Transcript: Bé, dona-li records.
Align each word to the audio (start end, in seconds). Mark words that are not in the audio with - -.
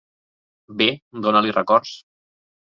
Bé, 0.79 0.87
dona-li 1.27 1.53
records. 1.59 1.93